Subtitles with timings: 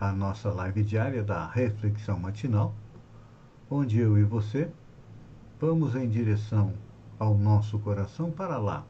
[0.00, 2.74] à nossa live diária da Reflexão Matinal,
[3.70, 4.70] onde eu e você
[5.60, 6.74] vamos em direção
[7.18, 8.84] ao nosso coração para lá,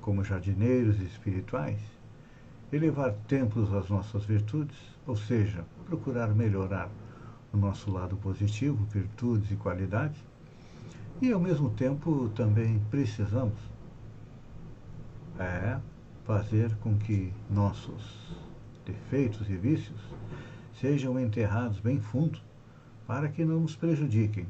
[0.00, 1.80] como jardineiros espirituais,
[2.72, 6.88] elevar templos às nossas virtudes, ou seja, procurar melhorar
[7.52, 10.18] o nosso lado positivo, virtudes e qualidades,
[11.20, 13.58] e ao mesmo tempo também precisamos
[15.38, 15.78] é
[16.24, 18.45] fazer com que nossos
[18.86, 20.00] defeitos e vícios
[20.80, 22.40] sejam enterrados bem fundo
[23.06, 24.46] para que não nos prejudiquem.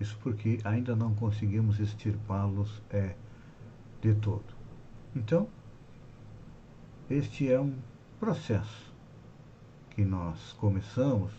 [0.00, 3.14] Isso porque ainda não conseguimos extirpá-los é,
[4.00, 4.44] de todo.
[5.14, 5.48] Então,
[7.08, 7.74] este é um
[8.18, 8.92] processo
[9.90, 11.30] que nós começamos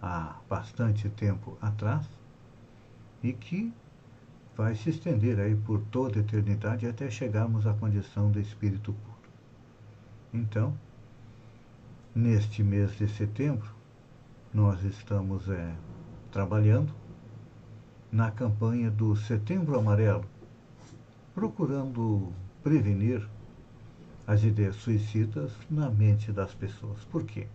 [0.00, 2.06] há bastante tempo atrás
[3.22, 3.72] e que
[4.56, 9.16] vai se estender aí por toda a eternidade até chegarmos à condição do espírito puro.
[10.32, 10.76] Então,
[12.16, 13.68] neste mês de setembro,
[14.50, 15.76] nós estamos é,
[16.32, 16.90] trabalhando
[18.10, 20.24] na campanha do Setembro Amarelo,
[21.34, 23.28] procurando prevenir
[24.26, 27.04] as ideias suicidas na mente das pessoas.
[27.04, 27.48] Por quê?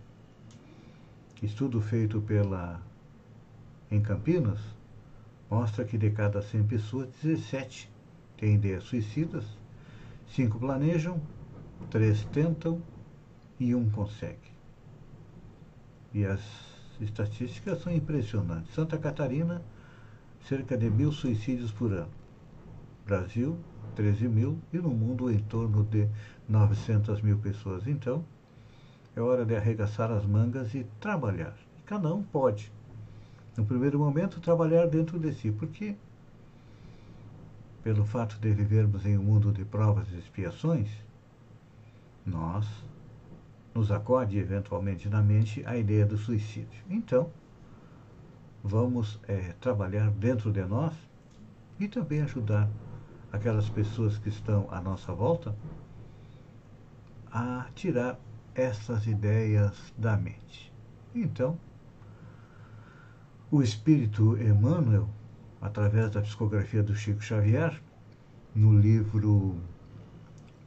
[1.42, 2.80] Estudo feito pela
[3.90, 4.60] em Campinas
[5.50, 7.90] mostra que de cada 100 pessoas, 17
[8.36, 9.44] têm ideias suicidas,
[10.28, 11.20] 5 planejam,
[11.90, 12.80] 3 tentam
[13.58, 14.51] e 1 consegue.
[16.14, 16.40] E as
[17.00, 18.74] estatísticas são impressionantes.
[18.74, 19.62] Santa Catarina,
[20.48, 22.10] cerca de mil suicídios por ano.
[23.06, 23.58] Brasil,
[23.96, 26.08] 13 mil e no mundo em torno de
[26.48, 27.86] 900 mil pessoas.
[27.86, 28.24] Então,
[29.16, 31.54] é hora de arregaçar as mangas e trabalhar.
[31.84, 32.70] Cada um pode
[33.56, 35.94] no primeiro momento, trabalhar dentro de si, porque,
[37.82, 40.88] pelo fato de vivermos em um mundo de provas e expiações,
[42.24, 42.66] nós
[43.74, 46.82] nos acode eventualmente na mente a ideia do suicídio.
[46.88, 47.30] Então,
[48.62, 50.92] vamos é, trabalhar dentro de nós
[51.80, 52.68] e também ajudar
[53.32, 55.56] aquelas pessoas que estão à nossa volta
[57.32, 58.18] a tirar
[58.54, 60.72] essas ideias da mente.
[61.14, 61.58] Então,
[63.50, 65.08] o espírito Emmanuel,
[65.60, 67.82] através da psicografia do Chico Xavier,
[68.54, 69.56] no livro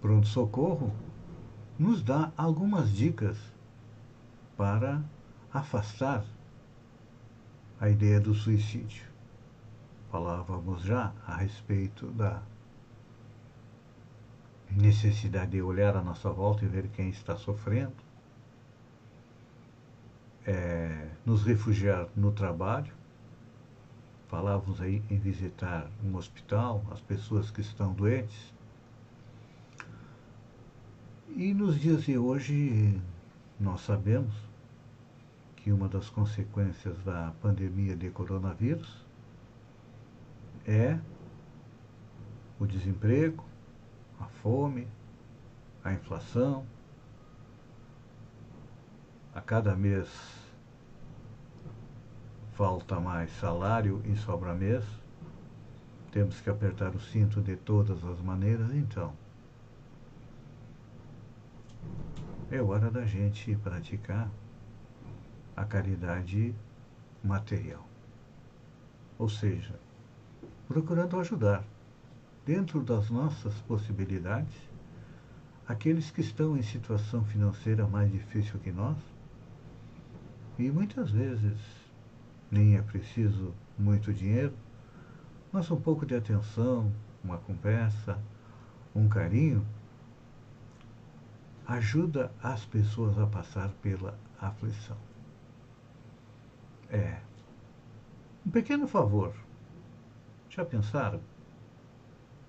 [0.01, 0.91] Pronto Socorro,
[1.77, 3.37] nos dá algumas dicas
[4.55, 5.03] para
[5.53, 6.25] afastar
[7.79, 9.05] a ideia do suicídio.
[10.09, 12.41] Falávamos já a respeito da
[14.71, 17.93] necessidade de olhar à nossa volta e ver quem está sofrendo,
[20.45, 22.93] é, nos refugiar no trabalho.
[24.27, 28.54] Falávamos aí em visitar um hospital, as pessoas que estão doentes.
[31.29, 33.01] E nos dias de hoje,
[33.59, 34.33] nós sabemos
[35.55, 39.03] que uma das consequências da pandemia de coronavírus
[40.65, 40.99] é
[42.59, 43.43] o desemprego,
[44.19, 44.87] a fome,
[45.83, 46.65] a inflação,
[49.33, 50.07] a cada mês
[52.53, 54.85] falta mais salário e sobra mês,
[56.11, 59.13] temos que apertar o cinto de todas as maneiras, então
[62.55, 64.29] é hora da gente praticar
[65.55, 66.55] a caridade
[67.21, 67.85] material.
[69.19, 69.77] Ou seja,
[70.67, 71.65] procurando ajudar,
[72.45, 74.55] dentro das nossas possibilidades,
[75.67, 78.97] aqueles que estão em situação financeira mais difícil que nós,
[80.57, 81.59] e muitas vezes
[82.49, 84.53] nem é preciso muito dinheiro,
[85.51, 86.89] mas um pouco de atenção,
[87.23, 88.17] uma conversa,
[88.95, 89.65] um carinho,
[91.67, 94.97] ajuda as pessoas a passar pela aflição.
[96.89, 97.19] É.
[98.45, 99.33] Um pequeno favor.
[100.49, 101.19] Já pensaram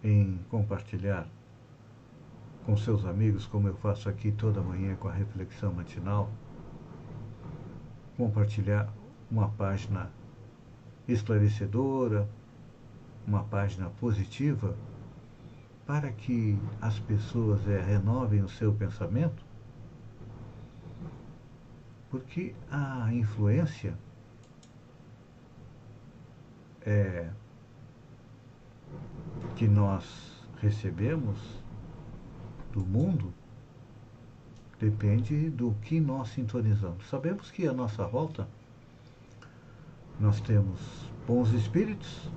[0.05, 1.27] em compartilhar
[2.65, 6.31] com seus amigos, como eu faço aqui toda manhã com a reflexão matinal?
[8.17, 8.89] compartilhar
[9.31, 10.11] uma página
[11.07, 12.29] esclarecedora,
[13.27, 14.77] uma página positiva,
[15.87, 19.45] para que as pessoas é, renovem o seu pensamento?
[22.11, 23.97] Porque a influência
[26.85, 27.31] é,
[29.55, 30.05] que nós
[30.61, 31.39] recebemos
[32.73, 33.33] do mundo
[34.79, 37.09] depende do que nós sintonizamos.
[37.09, 38.49] Sabemos que a nossa volta
[40.19, 40.81] nós temos
[41.27, 42.31] bons espíritos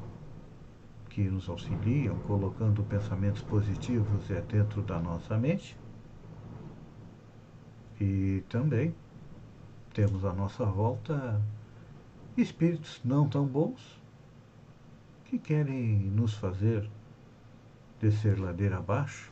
[1.10, 5.78] que nos auxiliam, colocando pensamentos positivos é dentro da nossa mente.
[8.00, 8.96] E também
[9.94, 11.42] temos à nossa volta
[12.38, 14.00] espíritos não tão bons
[15.26, 16.90] que querem nos fazer
[18.00, 19.32] descer ladeira abaixo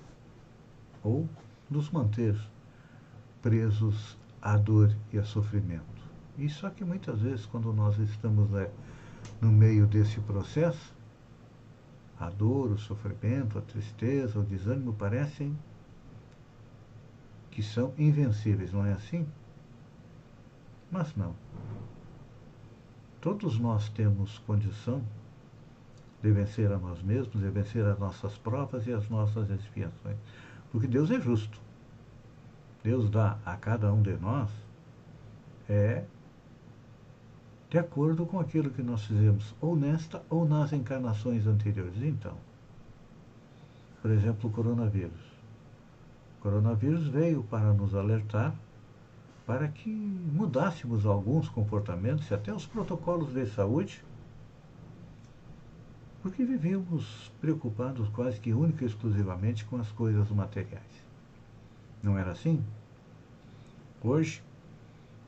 [1.04, 1.28] ou
[1.70, 2.38] nos manter
[3.42, 5.86] presos à dor e a sofrimento.
[6.38, 8.70] E só que muitas vezes, quando nós estamos né,
[9.42, 10.94] no meio desse processo,
[12.20, 15.58] a dor, o sofrimento, a tristeza, o desânimo parecem
[17.52, 19.28] que são invencíveis, não é assim?
[20.92, 21.36] Mas não.
[23.20, 25.04] Todos nós temos condição
[26.22, 30.18] de vencer a nós mesmos, de vencer as nossas provas e as nossas expiações.
[30.72, 31.60] Porque Deus é justo.
[32.84, 34.50] Deus dá a cada um de nós
[35.70, 36.06] é
[37.70, 42.02] de acordo com aquilo que nós fizemos, ou nesta ou nas encarnações anteriores.
[42.02, 42.36] Então,
[44.02, 45.20] por exemplo, o coronavírus.
[46.40, 48.56] O coronavírus veio para nos alertar
[49.46, 54.04] para que mudássemos alguns comportamentos e até os protocolos de saúde,
[56.22, 60.84] porque vivíamos preocupados quase que única e exclusivamente com as coisas materiais.
[62.04, 62.62] Não era assim?
[64.04, 64.44] Hoje,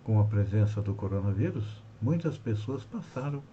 [0.03, 3.43] com a presença do coronavírus, muitas pessoas passaram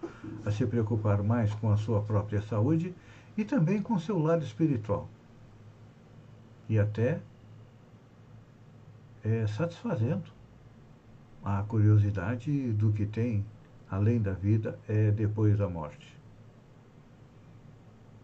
[0.44, 2.94] a se preocupar mais com a sua própria saúde
[3.36, 5.08] e também com seu lado espiritual.
[6.68, 7.20] E até
[9.24, 10.24] é, satisfazendo
[11.44, 13.44] a curiosidade do que tem
[13.90, 16.16] além da vida é depois da morte.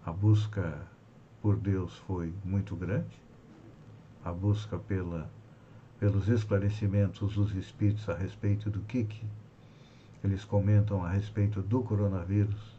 [0.05, 0.87] A busca
[1.41, 3.21] por Deus foi muito grande,
[4.25, 5.31] a busca pela,
[5.99, 9.25] pelos esclarecimentos dos espíritos a respeito do que, que
[10.23, 12.79] eles comentam a respeito do coronavírus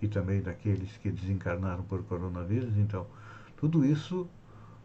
[0.00, 2.76] e também daqueles que desencarnaram por coronavírus.
[2.76, 3.06] Então,
[3.56, 4.28] tudo isso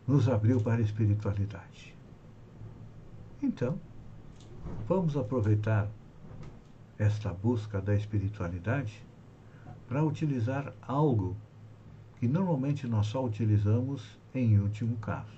[0.08, 1.96] nos abriu para a espiritualidade.
[3.42, 3.80] Então,
[4.88, 5.90] vamos aproveitar
[6.98, 9.06] esta busca da espiritualidade
[9.88, 11.38] para utilizar algo
[12.20, 15.38] que normalmente nós só utilizamos em último caso.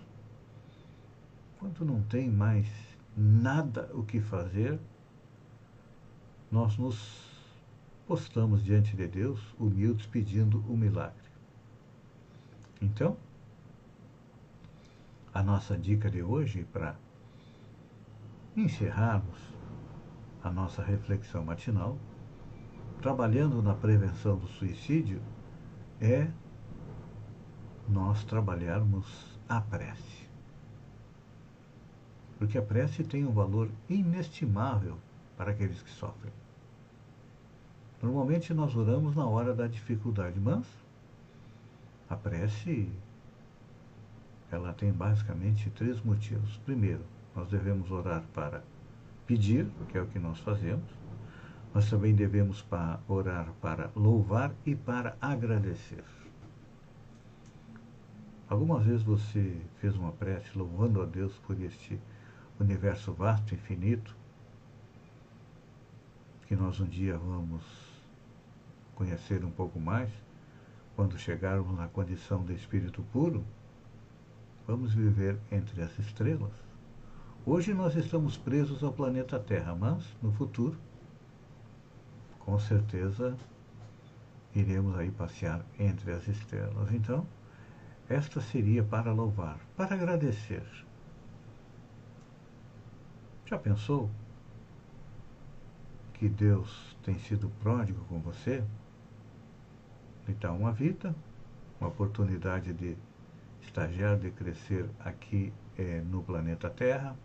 [1.60, 2.68] Quando não tem mais
[3.16, 4.80] nada o que fazer,
[6.52, 7.30] nós nos
[8.08, 11.30] postamos diante de Deus, humildes, pedindo o milagre.
[12.82, 13.18] Então,
[15.34, 16.96] a nossa dica de hoje para
[18.56, 19.38] encerrarmos
[20.44, 21.98] a nossa reflexão matinal,
[23.02, 25.22] trabalhando na prevenção do suicídio,
[26.02, 26.30] é
[27.88, 30.28] nós trabalharmos a prece.
[32.38, 34.98] Porque a prece tem um valor inestimável
[35.40, 36.34] para aqueles que sofrem.
[38.04, 40.68] Normalmente nós oramos na hora da dificuldade, mas
[42.10, 42.92] a prece
[44.52, 46.58] ela tem basicamente três motivos.
[46.66, 48.62] Primeiro, nós devemos orar para
[49.26, 50.84] pedir, que é o que nós fazemos.
[51.74, 56.04] Nós também devemos para orar para louvar e para agradecer.
[58.50, 61.98] Algumas vezes você fez uma prece louvando a Deus por este
[62.60, 64.19] universo vasto, infinito,
[66.50, 67.62] que nós um dia vamos
[68.96, 70.10] conhecer um pouco mais,
[70.96, 73.46] quando chegarmos na condição de espírito puro,
[74.66, 76.52] vamos viver entre as estrelas.
[77.46, 80.76] Hoje nós estamos presos ao planeta Terra, mas no futuro,
[82.40, 83.38] com certeza,
[84.56, 86.92] iremos aí passear entre as estrelas.
[86.92, 87.28] Então,
[88.10, 90.64] esta seria para louvar, para agradecer.
[93.46, 94.10] Já pensou
[96.20, 98.62] que Deus tem sido pródigo com você,
[100.28, 101.16] então uma vida,
[101.80, 102.98] uma oportunidade de
[103.62, 107.16] estagiar, de crescer aqui é, no planeta Terra,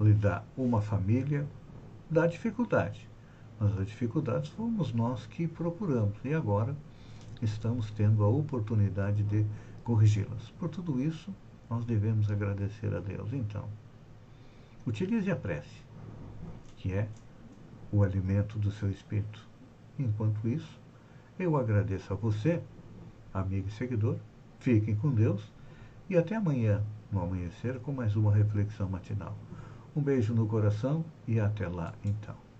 [0.00, 1.46] lhe dá uma família,
[2.10, 3.08] dá dificuldade.
[3.60, 6.74] Mas as dificuldades fomos nós que procuramos e agora
[7.40, 9.46] estamos tendo a oportunidade de
[9.84, 10.50] corrigi-las.
[10.58, 11.32] Por tudo isso,
[11.70, 13.32] nós devemos agradecer a Deus.
[13.32, 13.68] Então,
[14.84, 15.80] utilize a prece,
[16.76, 17.08] que é
[17.92, 19.46] o alimento do seu espírito.
[19.98, 20.80] Enquanto isso,
[21.38, 22.62] eu agradeço a você,
[23.32, 24.16] amigo e seguidor.
[24.58, 25.52] Fiquem com Deus
[26.08, 29.36] e até amanhã, no amanhecer, com mais uma reflexão matinal.
[29.94, 32.51] Um beijo no coração e até lá então.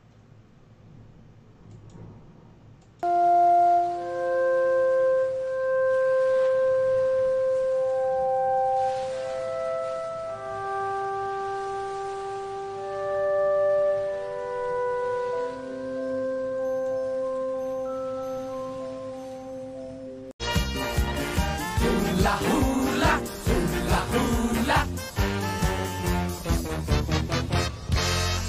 [22.23, 24.87] Hula, hula, hula, hula.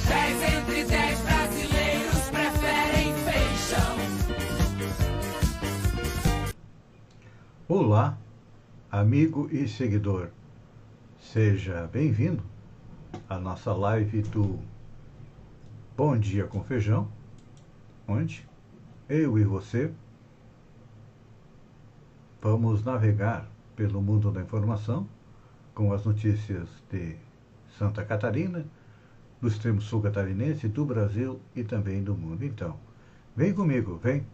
[0.08, 3.96] Dez entre dez brasileiros preferem feijão.
[7.68, 8.16] Olá,
[8.92, 10.30] amigo e seguidor.
[11.20, 12.44] Seja bem-vindo
[13.28, 14.60] à nossa live do
[15.98, 17.08] Bom Dia com Feijão,
[18.08, 18.48] onde
[19.10, 19.92] eu e você
[22.40, 25.08] vamos navegar pelo mundo da informação
[25.74, 27.16] com as notícias de
[27.78, 28.66] Santa Catarina,
[29.42, 32.46] do extremo sul catarinense, do Brasil e também do mundo.
[32.46, 32.78] Então,
[33.36, 34.26] vem comigo, vem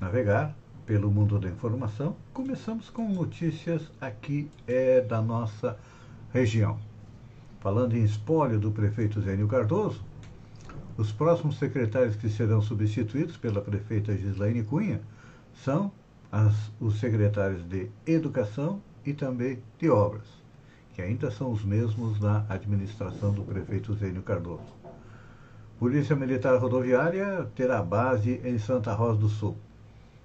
[0.00, 0.54] navegar
[0.86, 2.14] pelo mundo da informação.
[2.32, 5.76] Começamos com notícias aqui é, da nossa
[6.32, 6.78] região.
[7.60, 10.04] Falando em espólio do prefeito Zênio Cardoso,
[10.96, 15.00] os próximos secretários que serão substituídos pela prefeita Gislaine Cunha
[15.64, 15.92] são
[16.30, 20.26] as, os secretários de Educação e também de Obras,
[20.94, 24.78] que ainda são os mesmos na administração do prefeito Zênio Cardoso.
[25.78, 29.56] Polícia Militar Rodoviária terá base em Santa Rosa do Sul.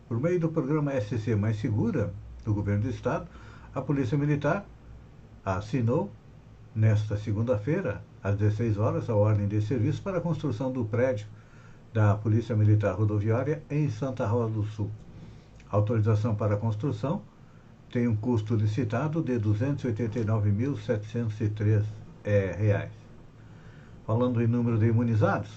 [0.07, 2.11] Por meio do programa SC Mais Segura
[2.43, 3.27] do Governo do Estado,
[3.73, 4.65] a Polícia Militar
[5.45, 6.11] assinou,
[6.75, 11.27] nesta segunda-feira, às 16 horas, a ordem de serviço para a construção do prédio
[11.93, 14.89] da Polícia Militar Rodoviária em Santa Rosa do Sul.
[15.73, 17.21] Autorização para construção
[17.91, 21.83] tem um custo licitado de R$ 289.703
[22.23, 22.91] é, reais.
[24.05, 25.49] Falando em número de imunizados,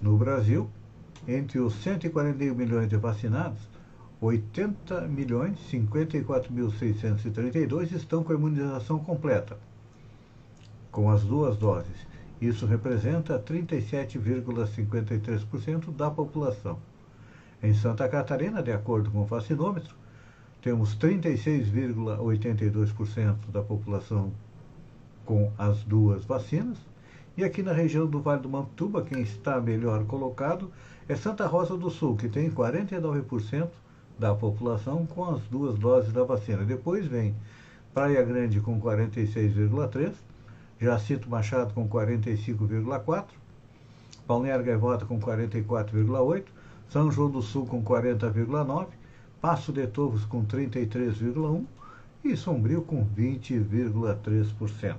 [0.00, 0.70] no Brasil,
[1.26, 3.58] entre os 141 milhões de vacinados,
[4.20, 9.58] 80 milhões 54.632 estão com a imunização completa,
[10.92, 12.06] com as duas doses.
[12.40, 16.78] Isso representa 37,53% da população.
[17.62, 19.96] Em Santa Catarina, de acordo com o vacinômetro,
[20.62, 24.30] temos 36,82% da população
[25.24, 26.78] com as duas vacinas.
[27.36, 30.70] E aqui na região do Vale do Mantuba, quem está melhor colocado
[31.08, 33.68] é Santa Rosa do Sul, que tem 49%
[34.18, 36.64] da população com as duas doses da vacina.
[36.64, 37.36] Depois vem
[37.92, 40.14] Praia Grande com 46,3%,
[40.80, 43.24] Jacinto Machado com 45,4%,
[44.26, 46.44] Balneário Gaivota com 44,8%,
[46.90, 48.86] São João do Sul com 40,9%,
[49.40, 51.64] Passo de Torres com 33,1%
[52.24, 54.96] e Sombrio com 20,3%.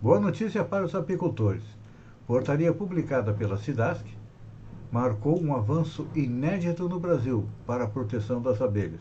[0.00, 1.62] Boa notícia para os apicultores.
[2.26, 4.06] Portaria publicada pela SIDASC
[4.90, 9.00] marcou um avanço inédito no Brasil para a proteção das abelhas.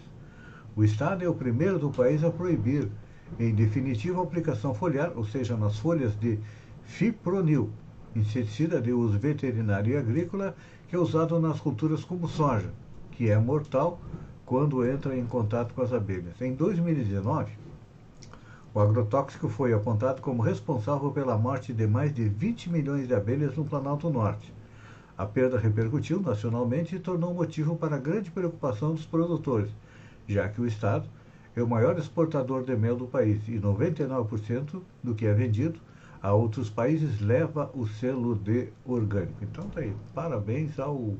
[0.75, 2.89] O Estado é o primeiro do país a proibir,
[3.39, 6.39] em definitiva aplicação foliar, ou seja, nas folhas de
[6.83, 7.69] fipronil,
[8.15, 10.55] inseticida de uso veterinário e agrícola
[10.87, 12.71] que é usado nas culturas como soja,
[13.11, 13.99] que é mortal
[14.45, 16.39] quando entra em contato com as abelhas.
[16.39, 17.51] Em 2019,
[18.73, 23.55] o agrotóxico foi apontado como responsável pela morte de mais de 20 milhões de abelhas
[23.55, 24.53] no Planalto Norte.
[25.17, 29.71] A perda repercutiu nacionalmente e tornou motivo para grande preocupação dos produtores,
[30.27, 31.07] já que o Estado
[31.55, 35.79] é o maior exportador de mel do país e 99% do que é vendido
[36.25, 39.43] a outros países leva o selo de orgânico.
[39.43, 41.13] Então tá aí, parabéns ao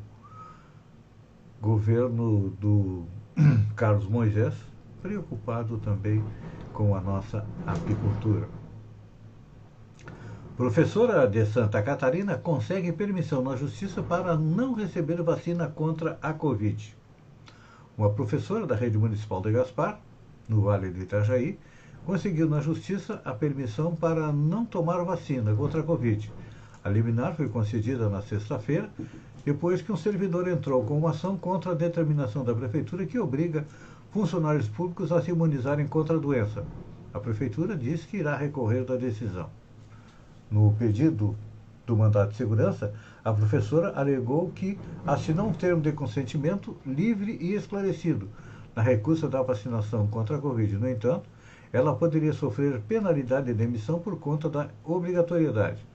[1.62, 3.05] governo do
[3.75, 4.55] Carlos Moisés,
[5.03, 6.24] preocupado também
[6.74, 8.50] com a nossa apicultura.
[10.57, 16.97] Professora de Santa Catarina consegue permissão na justiça para não receber vacina contra a Covid.
[17.95, 20.00] Uma professora da rede municipal de Gaspar,
[20.50, 21.59] no Vale do Itajaí,
[22.05, 26.31] conseguiu na justiça a permissão para não tomar vacina contra a Covid.
[26.83, 28.89] A liminar foi concedida na sexta-feira,
[29.43, 33.65] depois que um servidor entrou com uma ação contra a determinação da prefeitura que obriga
[34.12, 36.63] funcionários públicos a se imunizarem contra a doença.
[37.12, 39.50] A prefeitura diz que irá recorrer da decisão.
[40.50, 41.35] No pedido
[41.88, 42.93] do mandato de segurança,
[43.24, 48.29] a professora alegou que assinou um termo de consentimento livre e esclarecido
[48.75, 50.77] na recusa da vacinação contra a Covid.
[50.77, 51.35] No entanto,
[51.72, 55.86] ela poderia sofrer penalidade de demissão por conta da obrigatoriedade.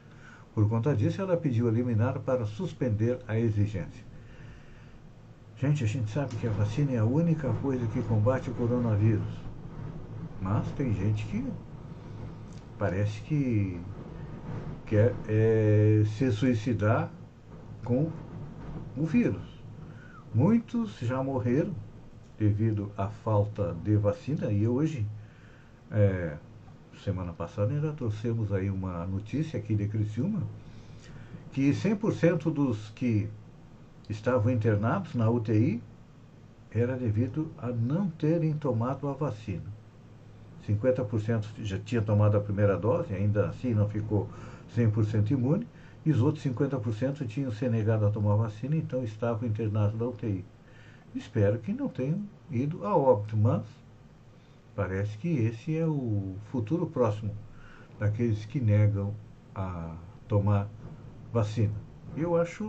[0.54, 4.04] Por conta disso, ela pediu a liminar para suspender a exigência.
[5.56, 9.50] Gente, a gente sabe que a vacina é a única coisa que combate o coronavírus.
[10.40, 11.46] Mas tem gente que
[12.78, 13.78] parece que
[14.86, 17.10] quer é, se suicidar
[17.84, 18.10] com
[18.96, 19.62] o vírus.
[20.34, 21.74] Muitos já morreram
[22.38, 25.06] devido à falta de vacina e hoje,
[25.90, 26.36] é,
[27.04, 30.42] semana passada, ainda trouxemos aí uma notícia aqui de Criciúma
[31.52, 33.28] que 100% dos que
[34.08, 35.82] estavam internados na UTI
[36.70, 39.64] era devido a não terem tomado a vacina.
[40.68, 44.28] 50% já tinha tomado a primeira dose, ainda assim não ficou
[44.76, 45.66] 100% imune,
[46.06, 50.06] e os outros 50% tinham se negado a tomar a vacina, então estavam internados na
[50.06, 50.44] UTI.
[51.14, 53.62] Espero que não tenham ido a óbito, mas
[54.80, 57.36] parece que esse é o futuro próximo
[57.98, 59.14] daqueles que negam
[59.54, 59.94] a
[60.26, 60.70] tomar
[61.30, 61.74] vacina.
[62.16, 62.64] Eu acho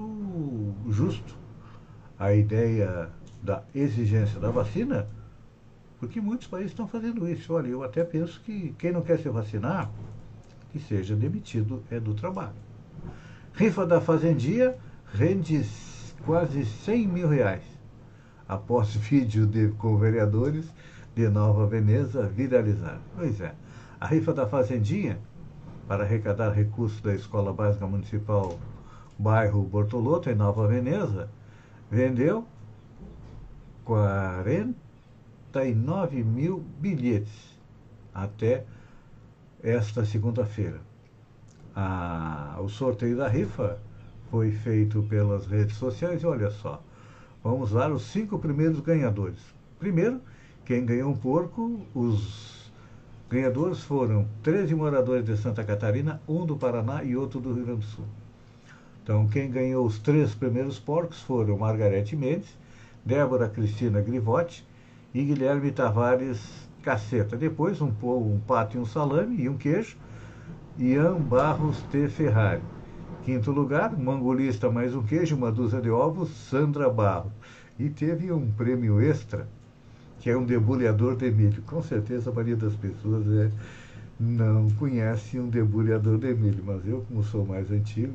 [0.89, 1.37] justo
[2.19, 3.09] a ideia
[3.41, 5.07] da exigência da vacina,
[6.01, 7.53] porque muitos países estão fazendo isso.
[7.53, 9.89] Olha, eu até penso que quem não quer se vacinar,
[10.69, 12.59] que seja demitido é do trabalho.
[13.53, 14.77] Rifa da Fazendia
[15.13, 15.65] rende
[16.25, 17.63] quase 100 mil reais.
[18.49, 20.69] Após vídeo de, com vereadores
[21.15, 22.99] de Nova Veneza viralizar.
[23.15, 23.53] Pois é,
[23.99, 25.19] a rifa da Fazendinha,
[25.87, 28.57] para arrecadar recursos da Escola Básica Municipal
[29.17, 31.29] Bairro Bortoloto, em Nova Veneza,
[31.89, 32.45] vendeu
[33.83, 37.59] 49 mil bilhetes
[38.13, 38.63] até
[39.61, 40.79] esta segunda-feira.
[42.59, 43.77] o sorteio da rifa
[44.29, 46.81] foi feito pelas redes sociais e olha só,
[47.43, 49.41] vamos lá os cinco primeiros ganhadores.
[49.77, 50.21] Primeiro,
[50.65, 52.71] quem ganhou um porco, os
[53.29, 57.81] ganhadores foram 13 moradores de Santa Catarina, um do Paraná e outro do Rio Grande
[57.81, 58.05] do Sul.
[59.03, 62.55] Então, quem ganhou os três primeiros porcos foram Margarete Mendes,
[63.03, 64.65] Débora Cristina Grivotti
[65.13, 66.39] e Guilherme Tavares
[66.83, 67.35] Caceta.
[67.35, 69.97] Depois, um, um pato e um salame e um queijo,
[70.77, 72.07] Ian Barros T.
[72.07, 72.61] Ferrari.
[73.23, 77.31] Quinto lugar, mangolista mais um queijo, uma dúzia de ovos, Sandra Barros.
[77.79, 79.47] E teve um prêmio extra,
[80.21, 81.63] que é um debulhador de milho.
[81.63, 83.51] Com certeza a maioria das pessoas é,
[84.19, 88.13] não conhece um debulhador de milho, mas eu, como sou mais antigo,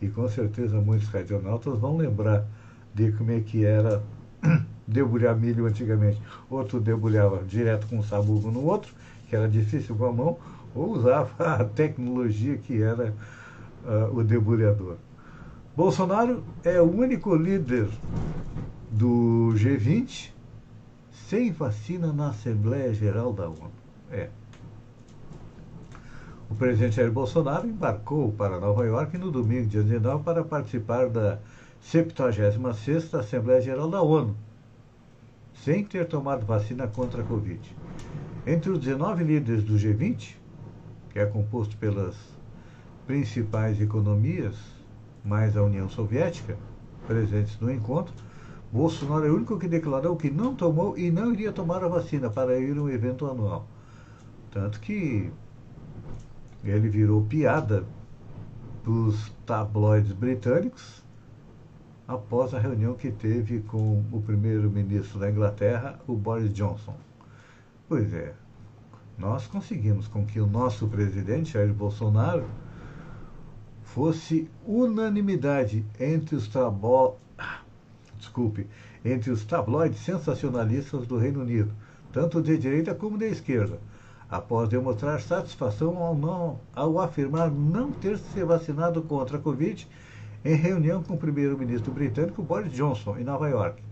[0.00, 2.46] e com certeza muitos radionautas vão lembrar
[2.94, 4.02] de como é que era
[4.86, 6.20] debulhar milho antigamente.
[6.50, 8.92] Outro debulhava direto com um sabugo no outro,
[9.26, 10.38] que era difícil com a mão,
[10.74, 13.14] ou usava a tecnologia que era
[13.82, 14.96] uh, o debulhador.
[15.74, 17.88] Bolsonaro é o único líder
[18.90, 20.35] do G20
[21.28, 23.72] sem vacina na Assembleia Geral da ONU.
[24.10, 24.28] É.
[26.48, 31.40] O presidente Jair Bolsonaro embarcou para Nova York no domingo, dia 19, para participar da
[31.84, 34.36] 76ª Assembleia Geral da ONU,
[35.64, 37.60] sem ter tomado vacina contra a Covid.
[38.46, 40.36] Entre os 19 líderes do G20,
[41.10, 42.14] que é composto pelas
[43.04, 44.54] principais economias,
[45.24, 46.56] mais a União Soviética,
[47.08, 48.14] presentes no encontro,
[48.72, 52.28] Bolsonaro é o único que declarou que não tomou e não iria tomar a vacina
[52.28, 53.66] para ir a um evento anual.
[54.50, 55.30] Tanto que
[56.64, 57.84] ele virou piada
[58.84, 61.04] dos tabloides britânicos
[62.06, 66.94] após a reunião que teve com o primeiro-ministro da Inglaterra, o Boris Johnson.
[67.88, 68.34] Pois é,
[69.18, 72.44] nós conseguimos com que o nosso presidente, Jair Bolsonaro,
[73.82, 77.16] fosse unanimidade entre os trabo...
[78.18, 78.66] Desculpe,
[79.04, 81.72] entre os tabloides sensacionalistas do Reino Unido,
[82.12, 83.78] tanto de direita como de esquerda
[84.28, 89.86] após demonstrar satisfação ao, não, ao afirmar não ter se vacinado contra a Covid
[90.44, 93.82] em reunião com o primeiro-ministro britânico Boris Johnson, em Nova York.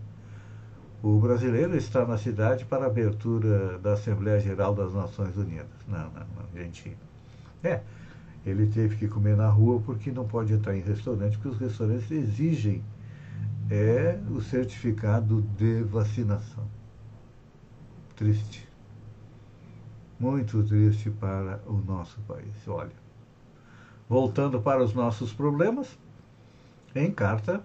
[1.03, 5.67] O brasileiro está na cidade para a abertura da Assembleia Geral das Nações Unidas.
[5.87, 6.97] Não, não, não, gente.
[7.63, 7.81] É,
[8.45, 12.09] ele teve que comer na rua porque não pode entrar em restaurante, porque os restaurantes
[12.09, 12.83] exigem
[13.69, 16.65] é, o certificado de vacinação.
[18.15, 18.65] Triste
[20.19, 22.67] muito triste para o nosso país.
[22.67, 22.93] Olha,
[24.07, 25.97] voltando para os nossos problemas,
[26.95, 27.63] em carta,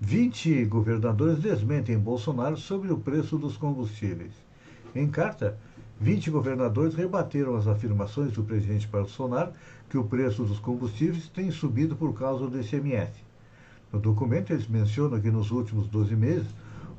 [0.00, 4.32] 20 governadores desmentem Bolsonaro sobre o preço dos combustíveis.
[4.94, 5.58] Em carta,
[6.00, 9.52] 20 governadores rebateram as afirmações do presidente Bolsonaro
[9.90, 13.29] que o preço dos combustíveis tem subido por causa do ICMS.
[13.92, 16.48] No documento, eles mencionam que nos últimos 12 meses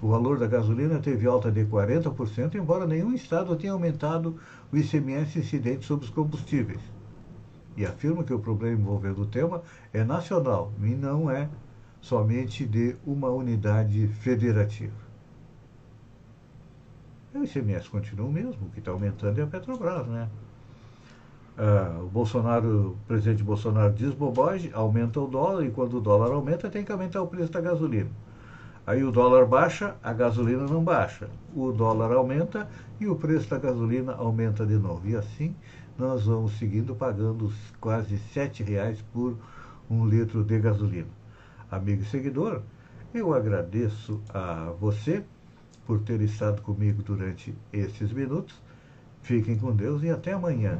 [0.02, 4.36] o valor da gasolina teve alta de 40%, embora nenhum estado tenha aumentado
[4.72, 6.82] o ICMS incidente sobre os combustíveis.
[7.78, 9.62] E afirma que o problema envolvendo o tema
[9.94, 11.48] é nacional e não é
[12.02, 15.12] somente de uma unidade federativa.
[17.34, 20.28] O ICMS continua o mesmo, o que está aumentando é a Petrobras, né?
[21.62, 26.32] Uh, o Bolsonaro, o presidente Bolsonaro diz bobagem, aumenta o dólar, e quando o dólar
[26.32, 28.10] aumenta, tem que aumentar o preço da gasolina.
[28.88, 31.30] Aí o dólar baixa, a gasolina não baixa.
[31.56, 32.68] O dólar aumenta
[33.00, 35.08] e o preço da gasolina aumenta de novo.
[35.08, 35.56] E assim
[36.00, 39.38] nós vamos seguindo pagando quase R$ reais por
[39.88, 41.10] um litro de gasolina.
[41.70, 42.64] Amigo e seguidor,
[43.14, 45.24] eu agradeço a você
[45.86, 48.60] por ter estado comigo durante esses minutos.
[49.22, 50.80] Fiquem com Deus e até amanhã,